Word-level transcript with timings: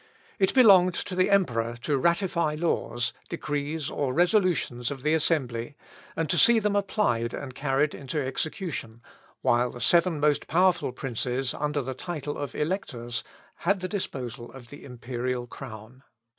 It 0.39 0.55
belonged 0.55 0.95
to 0.95 1.15
the 1.15 1.29
emperor 1.29 1.77
to 1.83 1.95
ratify 1.95 2.55
the 2.55 2.65
laws, 2.65 3.13
decrees, 3.29 3.87
or 3.91 4.15
resolutions 4.15 4.89
of 4.89 5.03
the 5.03 5.13
assembly, 5.13 5.75
and 6.15 6.27
to 6.31 6.39
see 6.39 6.57
them 6.57 6.75
applied 6.75 7.35
and 7.35 7.53
carried 7.53 7.93
into 7.93 8.19
execution, 8.19 9.03
while 9.43 9.69
the 9.69 9.79
seven 9.79 10.19
most 10.19 10.47
powerful 10.47 10.91
princes 10.91 11.53
under 11.53 11.83
the 11.83 11.93
title 11.93 12.35
of 12.39 12.55
Electors, 12.55 13.23
had 13.57 13.81
the 13.81 13.87
disposal 13.87 14.51
of 14.53 14.71
the 14.71 14.83
imperial 14.85 15.45
crown. 15.45 16.01